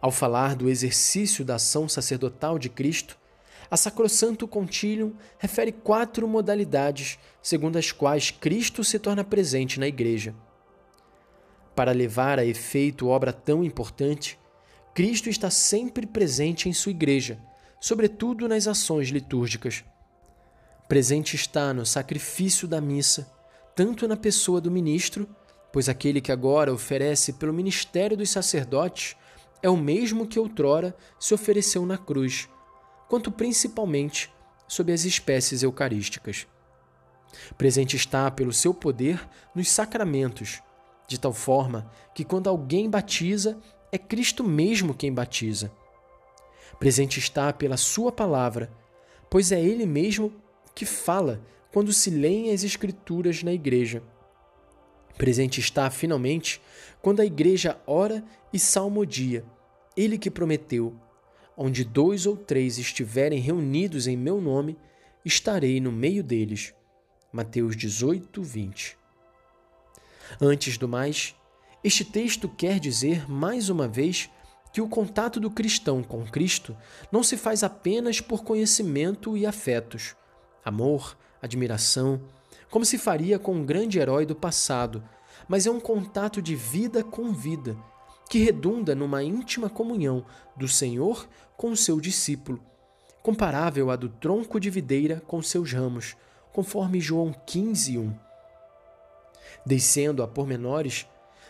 Ao 0.00 0.10
falar 0.10 0.56
do 0.56 0.68
exercício 0.68 1.44
da 1.44 1.54
ação 1.54 1.88
sacerdotal 1.88 2.58
de 2.58 2.68
Cristo, 2.68 3.16
a 3.70 3.76
Sacrosanto 3.76 4.48
Concilium 4.48 5.14
refere 5.38 5.70
quatro 5.70 6.26
modalidades 6.26 7.16
segundo 7.40 7.76
as 7.76 7.92
quais 7.92 8.32
Cristo 8.32 8.82
se 8.82 8.98
torna 8.98 9.22
presente 9.22 9.78
na 9.78 9.86
Igreja. 9.86 10.34
Para 11.76 11.92
levar 11.92 12.40
a 12.40 12.44
efeito 12.44 13.06
obra 13.06 13.32
tão 13.32 13.62
importante, 13.62 14.36
Cristo 14.92 15.30
está 15.30 15.48
sempre 15.48 16.08
presente 16.08 16.68
em 16.68 16.72
sua 16.72 16.90
Igreja, 16.90 17.38
sobretudo 17.80 18.48
nas 18.48 18.66
ações 18.66 19.10
litúrgicas. 19.10 19.84
Presente 20.88 21.36
está 21.36 21.72
no 21.72 21.86
sacrifício 21.86 22.66
da 22.66 22.80
missa, 22.80 23.35
tanto 23.76 24.08
na 24.08 24.16
pessoa 24.16 24.58
do 24.58 24.70
ministro, 24.70 25.28
pois 25.70 25.86
aquele 25.86 26.22
que 26.22 26.32
agora 26.32 26.72
oferece 26.72 27.34
pelo 27.34 27.52
ministério 27.52 28.16
dos 28.16 28.30
sacerdotes 28.30 29.14
é 29.62 29.68
o 29.68 29.76
mesmo 29.76 30.26
que 30.26 30.38
outrora 30.38 30.96
se 31.20 31.34
ofereceu 31.34 31.84
na 31.84 31.98
cruz, 31.98 32.48
quanto 33.06 33.30
principalmente 33.30 34.32
sob 34.66 34.90
as 34.90 35.04
espécies 35.04 35.62
eucarísticas. 35.62 36.46
Presente 37.58 37.96
está 37.96 38.30
pelo 38.30 38.52
seu 38.52 38.72
poder 38.72 39.28
nos 39.54 39.68
sacramentos, 39.68 40.62
de 41.06 41.20
tal 41.20 41.34
forma 41.34 41.90
que 42.14 42.24
quando 42.24 42.48
alguém 42.48 42.88
batiza, 42.88 43.58
é 43.92 43.98
Cristo 43.98 44.42
mesmo 44.42 44.94
quem 44.94 45.12
batiza. 45.12 45.70
Presente 46.78 47.18
está 47.18 47.52
pela 47.52 47.76
sua 47.76 48.10
palavra, 48.10 48.72
pois 49.28 49.52
é 49.52 49.60
ele 49.60 49.84
mesmo 49.84 50.32
que 50.74 50.86
fala 50.86 51.42
quando 51.72 51.92
se 51.92 52.10
leem 52.10 52.52
as 52.52 52.64
Escrituras 52.64 53.42
na 53.42 53.52
igreja. 53.52 54.02
Presente 55.16 55.60
está, 55.60 55.90
finalmente, 55.90 56.60
quando 57.00 57.20
a 57.20 57.26
igreja 57.26 57.80
ora 57.86 58.24
e 58.52 58.58
salmodia, 58.58 59.44
ele 59.96 60.18
que 60.18 60.30
prometeu: 60.30 60.94
onde 61.56 61.84
dois 61.84 62.26
ou 62.26 62.36
três 62.36 62.78
estiverem 62.78 63.40
reunidos 63.40 64.06
em 64.06 64.16
meu 64.16 64.40
nome, 64.40 64.76
estarei 65.24 65.80
no 65.80 65.90
meio 65.90 66.22
deles. 66.22 66.74
Mateus 67.32 67.76
18, 67.76 68.42
20. 68.42 68.98
Antes 70.40 70.76
do 70.76 70.88
mais, 70.88 71.34
este 71.82 72.04
texto 72.04 72.48
quer 72.48 72.80
dizer, 72.80 73.30
mais 73.30 73.68
uma 73.68 73.86
vez, 73.86 74.28
que 74.72 74.80
o 74.80 74.88
contato 74.88 75.40
do 75.40 75.50
cristão 75.50 76.02
com 76.02 76.26
Cristo 76.26 76.76
não 77.10 77.22
se 77.22 77.36
faz 77.36 77.62
apenas 77.62 78.20
por 78.20 78.44
conhecimento 78.44 79.36
e 79.36 79.46
afetos, 79.46 80.14
amor, 80.64 81.16
admiração, 81.40 82.20
como 82.70 82.84
se 82.84 82.98
faria 82.98 83.38
com 83.38 83.54
um 83.54 83.64
grande 83.64 83.98
herói 83.98 84.26
do 84.26 84.34
passado, 84.34 85.02
mas 85.48 85.66
é 85.66 85.70
um 85.70 85.80
contato 85.80 86.42
de 86.42 86.54
vida 86.54 87.02
com 87.04 87.32
vida, 87.32 87.76
que 88.28 88.38
redunda 88.38 88.94
numa 88.94 89.22
íntima 89.22 89.70
comunhão 89.70 90.24
do 90.56 90.66
Senhor 90.66 91.28
com 91.56 91.70
o 91.70 91.76
seu 91.76 92.00
discípulo, 92.00 92.60
comparável 93.22 93.90
à 93.90 93.96
do 93.96 94.08
tronco 94.08 94.58
de 94.58 94.70
videira 94.70 95.22
com 95.26 95.40
seus 95.42 95.72
ramos, 95.72 96.16
conforme 96.52 97.00
João 97.00 97.34
15, 97.46 97.98
1. 97.98 98.14
Descendo 99.64 100.22
a 100.22 100.28
pormenores, 100.28 101.06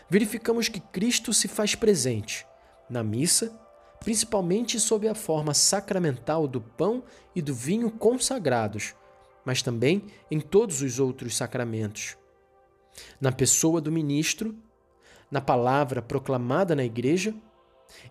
verificamos 0.09 0.69
que 0.69 0.79
Cristo 0.79 1.33
se 1.33 1.47
faz 1.47 1.75
presente 1.75 2.45
na 2.89 3.03
missa, 3.03 3.51
principalmente 3.99 4.79
sob 4.79 5.07
a 5.07 5.15
forma 5.15 5.53
sacramental 5.53 6.47
do 6.47 6.61
pão 6.61 7.03
e 7.35 7.41
do 7.41 7.53
vinho 7.53 7.91
consagrados, 7.91 8.95
mas 9.47 9.61
também 9.61 10.03
em 10.29 10.41
todos 10.41 10.81
os 10.81 10.99
outros 10.99 11.37
sacramentos. 11.37 12.17
Na 13.21 13.31
pessoa 13.31 13.79
do 13.79 13.89
ministro, 13.89 14.53
na 15.31 15.39
palavra 15.39 16.01
proclamada 16.01 16.75
na 16.75 16.83
igreja 16.83 17.33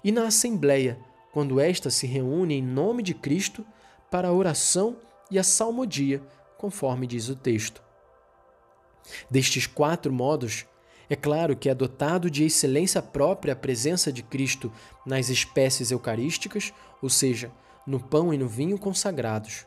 e 0.02 0.10
na 0.10 0.28
assembleia, 0.28 0.98
quando 1.34 1.60
esta 1.60 1.90
se 1.90 2.06
reúne 2.06 2.54
em 2.54 2.62
nome 2.62 3.02
de 3.02 3.12
Cristo 3.12 3.66
para 4.10 4.28
a 4.28 4.32
oração 4.32 4.96
e 5.30 5.38
a 5.38 5.42
salmodia, 5.42 6.22
conforme 6.56 7.06
diz 7.06 7.28
o 7.28 7.36
texto. 7.36 7.82
Destes 9.30 9.66
quatro 9.66 10.10
modos, 10.10 10.64
é 11.06 11.14
claro 11.14 11.54
que 11.54 11.68
é 11.68 11.74
dotado 11.74 12.30
de 12.30 12.44
excelência 12.44 13.02
própria 13.02 13.52
a 13.52 13.56
presença 13.56 14.10
de 14.10 14.22
Cristo 14.22 14.72
nas 15.04 15.28
espécies 15.28 15.90
eucarísticas, 15.90 16.72
ou 17.02 17.10
seja, 17.10 17.52
no 17.86 18.00
pão 18.00 18.32
e 18.32 18.38
no 18.38 18.48
vinho 18.48 18.78
consagrados. 18.78 19.66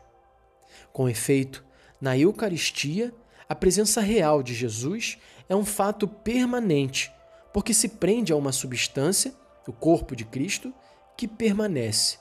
Com 0.92 1.08
efeito, 1.08 1.64
na 2.00 2.16
Eucaristia, 2.16 3.12
a 3.48 3.54
presença 3.54 4.00
real 4.00 4.42
de 4.42 4.54
Jesus 4.54 5.18
é 5.48 5.56
um 5.56 5.64
fato 5.64 6.06
permanente 6.06 7.12
porque 7.52 7.74
se 7.74 7.88
prende 7.88 8.32
a 8.32 8.36
uma 8.36 8.52
substância, 8.52 9.34
o 9.66 9.72
corpo 9.72 10.14
de 10.14 10.24
Cristo, 10.24 10.72
que 11.16 11.26
permanece. 11.26 12.18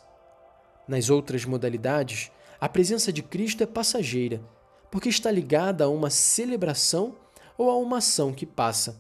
Nas 0.88 1.10
outras 1.10 1.46
modalidades, 1.46 2.32
a 2.60 2.68
presença 2.68 3.14
de 3.14 3.22
Cristo 3.22 3.64
é 3.64 3.66
passageira, 3.66 4.42
porque 4.92 5.10
está 5.10 5.30
ligada 5.32 5.84
a 5.84 5.90
uma 5.90 6.10
celebração 6.10 7.16
ou 7.58 7.70
a 7.70 7.78
uma 7.78 7.98
ação 7.98 8.34
que 8.34 8.46
passa. 8.46 9.00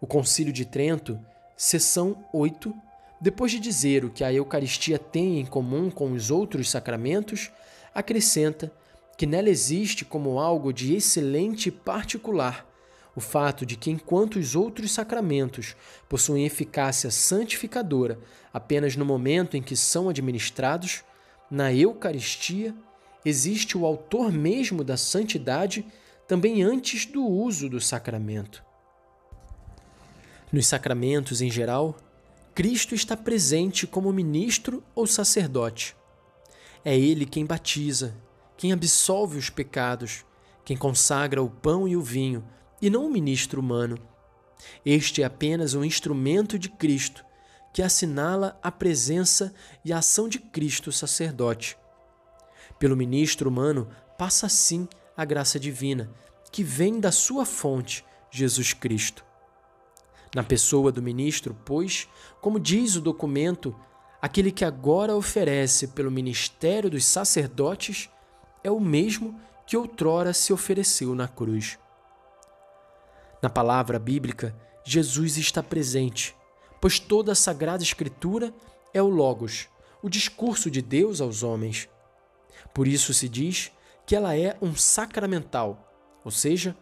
O 0.00 0.06
Concílio 0.06 0.52
de 0.52 0.64
Trento, 0.64 1.18
seção 1.56 2.24
8, 2.32 2.74
depois 3.20 3.50
de 3.50 3.58
dizer 3.58 4.04
o 4.04 4.10
que 4.10 4.22
a 4.22 4.32
Eucaristia 4.32 4.98
tem 4.98 5.40
em 5.40 5.46
comum 5.46 5.90
com 5.90 6.12
os 6.12 6.30
outros 6.30 6.70
sacramentos, 6.70 7.50
acrescenta 7.94 8.72
que 9.16 9.26
nela 9.26 9.48
existe 9.48 10.04
como 10.04 10.38
algo 10.38 10.72
de 10.72 10.94
excelente 10.94 11.70
particular 11.70 12.66
o 13.16 13.20
fato 13.20 13.64
de 13.64 13.76
que, 13.76 13.90
enquanto 13.90 14.36
os 14.36 14.56
outros 14.56 14.92
sacramentos 14.92 15.76
possuem 16.08 16.44
eficácia 16.44 17.10
santificadora 17.10 18.18
apenas 18.52 18.96
no 18.96 19.04
momento 19.04 19.56
em 19.56 19.62
que 19.62 19.76
são 19.76 20.08
administrados, 20.08 21.04
na 21.50 21.72
Eucaristia 21.72 22.74
existe 23.24 23.78
o 23.78 23.86
autor 23.86 24.32
mesmo 24.32 24.82
da 24.82 24.96
santidade 24.96 25.86
também 26.26 26.62
antes 26.62 27.06
do 27.06 27.24
uso 27.24 27.68
do 27.68 27.80
sacramento. 27.80 28.64
Nos 30.52 30.66
sacramentos 30.66 31.40
em 31.40 31.50
geral, 31.50 31.96
Cristo 32.54 32.94
está 32.94 33.16
presente 33.16 33.86
como 33.86 34.12
ministro 34.12 34.82
ou 34.94 35.06
sacerdote. 35.06 35.96
É 36.84 36.96
Ele 36.96 37.24
quem 37.24 37.46
batiza, 37.46 38.14
quem 38.56 38.72
absolve 38.72 39.38
os 39.38 39.48
pecados, 39.48 40.24
quem 40.64 40.76
consagra 40.76 41.42
o 41.42 41.48
pão 41.48 41.88
e 41.88 41.96
o 41.96 42.02
vinho 42.02 42.44
e 42.80 42.90
não 42.90 43.06
um 43.06 43.10
ministro 43.10 43.60
humano. 43.60 43.98
Este 44.84 45.22
é 45.22 45.24
apenas 45.24 45.74
um 45.74 45.84
instrumento 45.84 46.58
de 46.58 46.68
Cristo 46.68 47.24
que 47.72 47.82
assinala 47.82 48.58
a 48.62 48.70
presença 48.70 49.52
e 49.84 49.92
a 49.92 49.98
ação 49.98 50.28
de 50.28 50.38
Cristo 50.38 50.92
sacerdote. 50.92 51.76
Pelo 52.78 52.96
ministro 52.96 53.48
humano 53.48 53.88
passa 54.16 54.48
sim 54.48 54.88
a 55.16 55.24
graça 55.24 55.58
divina, 55.58 56.10
que 56.52 56.62
vem 56.62 57.00
da 57.00 57.10
sua 57.10 57.44
fonte, 57.44 58.04
Jesus 58.30 58.72
Cristo. 58.72 59.24
Na 60.34 60.42
pessoa 60.42 60.92
do 60.92 61.02
ministro, 61.02 61.56
pois, 61.64 62.08
como 62.40 62.60
diz 62.60 62.96
o 62.96 63.00
documento, 63.00 63.74
aquele 64.24 64.50
que 64.50 64.64
agora 64.64 65.14
oferece 65.14 65.88
pelo 65.88 66.10
ministério 66.10 66.88
dos 66.88 67.04
sacerdotes 67.04 68.08
é 68.62 68.70
o 68.70 68.80
mesmo 68.80 69.38
que 69.66 69.76
outrora 69.76 70.32
se 70.32 70.50
ofereceu 70.50 71.14
na 71.14 71.28
cruz. 71.28 71.78
Na 73.42 73.50
palavra 73.50 73.98
bíblica, 73.98 74.56
Jesus 74.82 75.36
está 75.36 75.62
presente, 75.62 76.34
pois 76.80 76.98
toda 76.98 77.32
a 77.32 77.34
Sagrada 77.34 77.82
Escritura 77.82 78.50
é 78.94 79.02
o 79.02 79.10
Logos, 79.10 79.68
o 80.02 80.08
discurso 80.08 80.70
de 80.70 80.80
Deus 80.80 81.20
aos 81.20 81.42
homens. 81.42 81.86
Por 82.72 82.88
isso 82.88 83.12
se 83.12 83.28
diz 83.28 83.72
que 84.06 84.16
ela 84.16 84.34
é 84.34 84.56
um 84.62 84.74
sacramental, 84.74 85.94
ou 86.24 86.30
seja, 86.30 86.74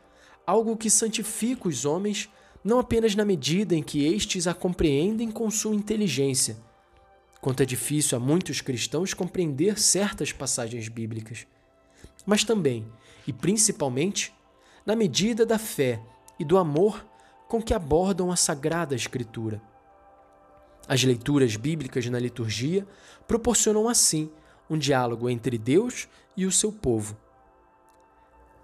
algo 0.46 0.76
que 0.76 0.88
santifica 0.88 1.66
os 1.66 1.84
homens 1.84 2.30
não 2.62 2.78
apenas 2.78 3.16
na 3.16 3.24
medida 3.24 3.74
em 3.74 3.82
que 3.82 4.06
estes 4.06 4.46
a 4.46 4.54
compreendem 4.54 5.28
com 5.28 5.50
sua 5.50 5.74
inteligência, 5.74 6.56
quanto 7.42 7.60
é 7.60 7.66
difícil 7.66 8.16
a 8.16 8.20
muitos 8.20 8.60
cristãos 8.60 9.12
compreender 9.12 9.76
certas 9.76 10.30
passagens 10.30 10.88
bíblicas, 10.88 11.44
mas 12.24 12.44
também, 12.44 12.86
e 13.26 13.32
principalmente, 13.32 14.32
na 14.86 14.94
medida 14.94 15.44
da 15.44 15.58
fé 15.58 16.00
e 16.38 16.44
do 16.44 16.56
amor 16.56 17.04
com 17.48 17.60
que 17.60 17.74
abordam 17.74 18.30
a 18.30 18.36
Sagrada 18.36 18.94
Escritura. 18.94 19.60
As 20.86 21.02
leituras 21.02 21.56
bíblicas 21.56 22.06
na 22.06 22.18
liturgia 22.18 22.86
proporcionam 23.26 23.88
assim 23.88 24.30
um 24.70 24.78
diálogo 24.78 25.28
entre 25.28 25.58
Deus 25.58 26.08
e 26.36 26.46
o 26.46 26.52
seu 26.52 26.70
povo. 26.72 27.16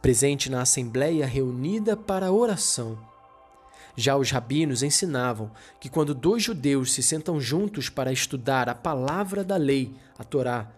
Presente 0.01 0.49
na 0.49 0.63
assembleia 0.63 1.27
reunida 1.27 1.97
para 1.97 2.29
a 2.29 2.33
oração. 2.33 2.97
Já 3.99 4.17
os 4.17 4.31
rabinos 4.31 4.85
ensinavam 4.85 5.51
que 5.81 5.89
quando 5.89 6.15
dois 6.15 6.41
judeus 6.45 6.93
se 6.93 7.03
sentam 7.03 7.41
juntos 7.41 7.89
para 7.89 8.13
estudar 8.13 8.69
a 8.69 8.75
palavra 8.75 9.43
da 9.43 9.57
lei, 9.57 9.93
a 10.17 10.23
Torá, 10.23 10.71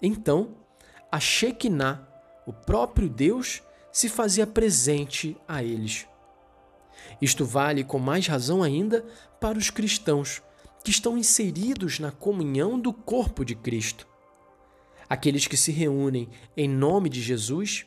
então 0.00 0.50
a 1.10 1.18
Shekinah, 1.18 2.08
o 2.46 2.52
próprio 2.52 3.08
Deus, 3.08 3.64
se 3.90 4.08
fazia 4.08 4.46
presente 4.46 5.36
a 5.48 5.60
eles. 5.60 6.06
Isto 7.20 7.44
vale 7.44 7.82
com 7.82 7.98
mais 7.98 8.28
razão 8.28 8.62
ainda 8.62 9.04
para 9.40 9.58
os 9.58 9.70
cristãos 9.70 10.40
que 10.84 10.92
estão 10.92 11.18
inseridos 11.18 11.98
na 11.98 12.12
comunhão 12.12 12.78
do 12.78 12.92
corpo 12.92 13.44
de 13.44 13.56
Cristo. 13.56 14.06
Aqueles 15.10 15.48
que 15.48 15.56
se 15.56 15.72
reúnem 15.72 16.28
em 16.56 16.68
nome 16.68 17.08
de 17.08 17.20
Jesus, 17.20 17.86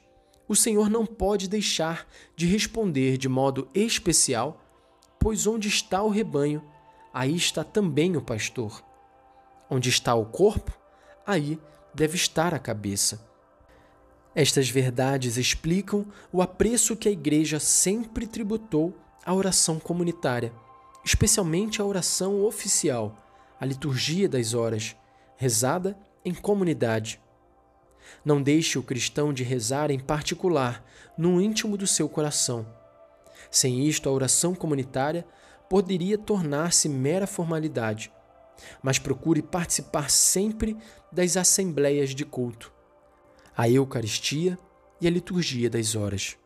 o 0.50 0.56
Senhor 0.56 0.90
não 0.90 1.06
pode 1.06 1.48
deixar 1.48 2.06
de 2.36 2.46
responder 2.46 3.18
de 3.18 3.30
modo 3.30 3.70
especial, 3.74 4.61
pois 5.22 5.46
onde 5.46 5.68
está 5.68 6.02
o 6.02 6.10
rebanho, 6.10 6.64
aí 7.14 7.36
está 7.36 7.64
também 7.64 8.18
o 8.18 8.22
pastor. 8.22 8.84
Onde 9.70 9.88
está 9.88 10.16
o 10.16 10.26
corpo, 10.26 10.76
aí 11.26 11.60
deve 11.94 12.16
estar 12.16 12.56
a 12.56 12.60
cabeça. 12.60 13.24
Estas 14.34 14.68
verdades 14.68 15.38
explicam 15.38 16.08
o 16.34 16.42
apreço 16.42 16.96
que 16.96 17.08
a 17.08 17.12
Igreja 17.12 17.60
sempre 17.60 18.26
tributou 18.26 18.98
à 19.24 19.32
oração 19.32 19.80
comunitária, 19.80 20.52
especialmente 21.06 21.80
a 21.80 21.86
oração 21.86 22.44
oficial, 22.44 23.16
a 23.60 23.66
liturgia 23.66 24.28
das 24.28 24.56
horas, 24.56 24.96
rezada 25.38 25.96
em 26.26 26.34
comunidade. 26.34 27.22
Não 28.26 28.42
deixe 28.42 28.80
o 28.80 28.84
cristão 28.84 29.32
de 29.32 29.44
rezar 29.44 29.92
em 29.92 30.00
particular, 30.00 30.84
no 31.16 31.40
íntimo 31.40 31.78
do 31.78 31.86
seu 31.86 32.10
coração. 32.10 32.81
Sem 33.52 33.86
isto, 33.86 34.10
a 34.10 34.12
oração 34.12 34.56
comunitária 34.56 35.26
poderia 35.70 36.18
tornar-se 36.18 36.90
mera 36.90 37.28
formalidade, 37.28 38.12
mas 38.82 38.98
procure 38.98 39.42
participar 39.42 40.10
sempre 40.10 40.76
das 41.12 41.38
assembleias 41.38 42.16
de 42.16 42.26
culto 42.26 42.72
a 43.56 43.70
Eucaristia 43.70 44.58
e 45.00 45.08
a 45.08 45.12
liturgia 45.12 45.70
das 45.70 45.96
horas. 45.96 46.38